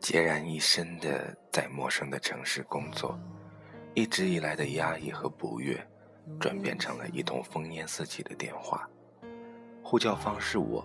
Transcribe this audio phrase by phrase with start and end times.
[0.00, 3.18] 孑然一身的在陌生的城市工作，
[3.94, 5.84] 一直以来的压抑和不悦，
[6.38, 8.88] 转变成了一通烽烟四起的电话。
[9.82, 10.84] 呼叫方是我，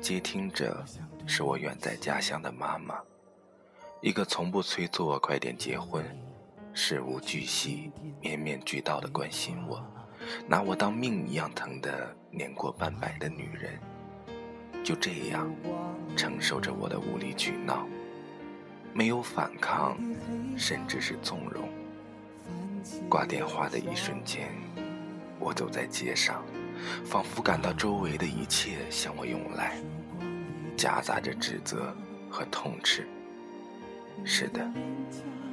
[0.00, 0.84] 接听者
[1.26, 3.00] 是我远在家乡的妈妈，
[4.00, 6.04] 一个从不催促我快点结婚，
[6.72, 9.84] 事无巨细、面面俱到的关心我，
[10.46, 13.78] 拿我当命一样疼的年过半百的女人，
[14.84, 15.50] 就这样
[16.14, 17.84] 承受着我的无理取闹。
[18.92, 19.96] 没有反抗，
[20.56, 21.68] 甚至是纵容。
[23.08, 24.48] 挂电话的一瞬间，
[25.40, 26.44] 我走在街上，
[27.04, 29.76] 仿佛感到周围的一切向我涌来，
[30.76, 31.92] 夹杂着指责
[32.30, 33.08] 和痛斥。
[34.22, 34.70] 是的，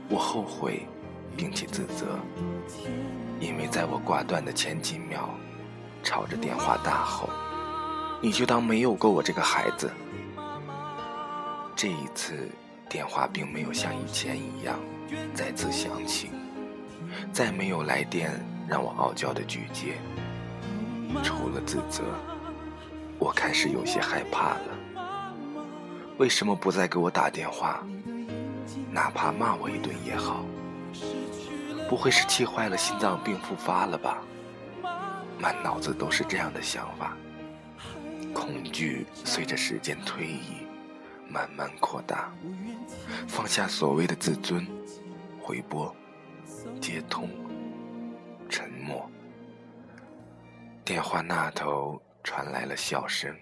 [0.08, 0.86] 我后悔，
[1.36, 2.20] 并且自责，
[3.40, 5.30] 因为在我挂断的前几秒，
[6.04, 7.28] 朝着电话大吼
[8.22, 9.92] ：“你就当没有过我这个孩子。”
[11.76, 12.50] 这一次。
[12.92, 14.78] 电话并没有像以前一样
[15.34, 16.30] 再次响起，
[17.32, 19.94] 再没有来电让我傲娇的拒接。
[21.24, 22.04] 除了自责，
[23.18, 25.06] 我开始有些害怕了。
[26.18, 27.82] 为什么不再给我打电话？
[28.92, 30.44] 哪怕骂我一顿也好。
[31.90, 34.18] 不会是气坏了，心脏病复发了吧？
[35.40, 37.16] 满脑子都是这样的想法。
[38.34, 40.66] 恐惧随着时间推移。
[41.30, 42.30] 慢慢扩大，
[43.26, 44.68] 放下所谓的自尊，
[45.42, 45.96] 回拨，
[46.82, 47.30] 接通，
[48.50, 49.10] 沉默。
[50.84, 53.34] 电话那头传来了笑声，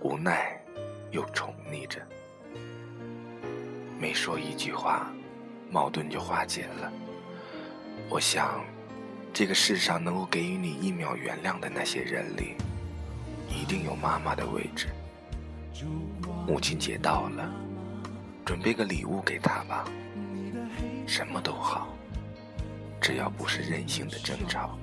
[0.00, 0.58] 无奈
[1.10, 2.00] 又宠溺着。
[4.00, 5.12] 没说一句话，
[5.70, 6.90] 矛盾就化解了。
[8.08, 8.64] 我想，
[9.34, 12.54] 这个世上能够给予你一秒原谅的那些人里，
[13.48, 14.88] 一定有妈妈的位置。
[16.46, 17.50] 母亲节到了，
[18.44, 19.84] 准备个礼物给她吧。
[21.06, 21.88] 什么都好，
[23.00, 24.78] 只要不是任性的争吵。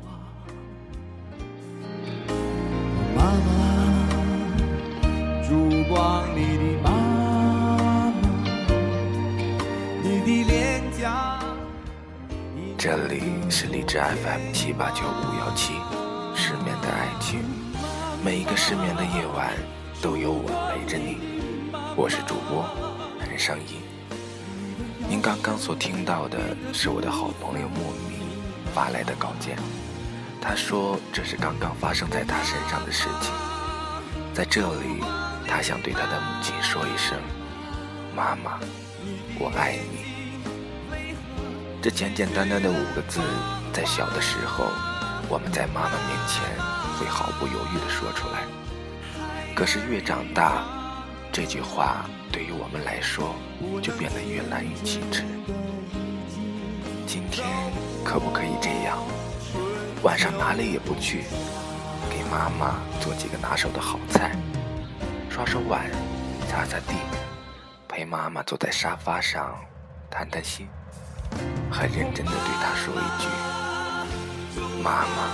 [3.16, 3.48] 妈妈，
[5.48, 8.14] 烛光里的妈妈，
[10.02, 11.40] 你的脸颊。
[12.78, 15.74] 这里是荔枝 FM 七八九五幺七，
[16.36, 17.40] 失眠的爱情，
[18.26, 19.54] 每一个失眠的夜晚。
[20.02, 21.18] 都有我陪着你，
[21.96, 22.66] 我是主播
[23.20, 23.80] 南上音。
[25.08, 26.40] 您刚刚所听到的
[26.74, 28.20] 是我的好朋友莫名
[28.74, 29.56] 发来的稿件，
[30.42, 33.32] 他说这是刚刚发生在他身上的事情，
[34.34, 35.04] 在这里
[35.48, 37.16] 他想对他的母亲说一声
[38.18, 38.60] ：“妈妈，
[39.40, 41.00] 我爱你。”
[41.80, 43.22] 这简简单单的五个字，
[43.72, 44.66] 在小的时候，
[45.30, 46.44] 我们在妈妈面前
[46.98, 48.44] 会毫不犹豫地说出来。
[49.56, 50.64] 可是越长大，
[51.32, 53.36] 这句话对于我们来说
[53.82, 55.24] 就变得越难以启齿。
[57.08, 57.48] 今天
[58.04, 58.98] 可不可以这样？
[60.04, 61.24] 晚上哪里也不去，
[62.10, 64.36] 给妈妈做几个拿手的好菜，
[65.30, 65.90] 刷刷碗，
[66.48, 66.94] 擦擦地，
[67.88, 69.56] 陪妈妈坐在沙发上
[70.12, 70.68] 谈谈心，
[71.72, 73.28] 很认真的对她说一句
[74.84, 75.34] ：“妈妈，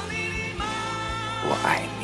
[1.49, 2.00] 我爱你。”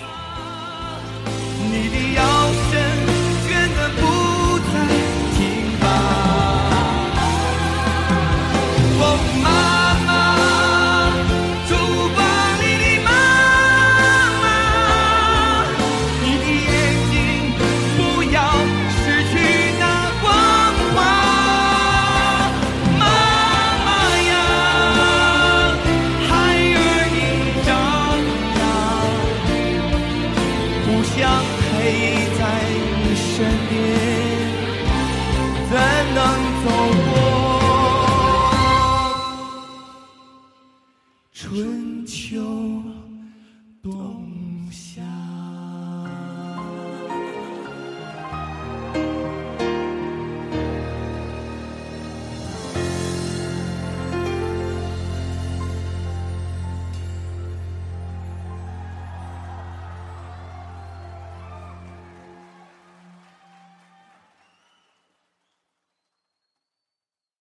[41.50, 42.84] 春秋
[43.82, 44.47] 冬